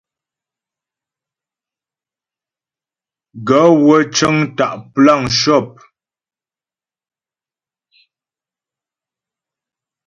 [3.47, 5.69] Gaə̂ wə́ cə́ŋ tá' plan shɔ́p.